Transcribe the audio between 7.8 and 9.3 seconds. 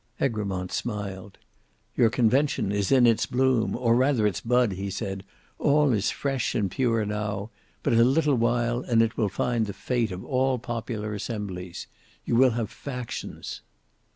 but a little while and it will